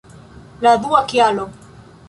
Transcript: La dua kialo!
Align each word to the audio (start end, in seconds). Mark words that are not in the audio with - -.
La 0.63 0.71
dua 0.85 1.03
kialo! 1.13 1.47